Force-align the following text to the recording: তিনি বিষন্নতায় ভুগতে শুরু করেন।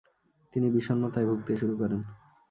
তিনি 0.53 0.67
বিষন্নতায় 0.69 1.27
ভুগতে 1.29 1.53
শুরু 1.57 1.73
করেন। 1.77 2.01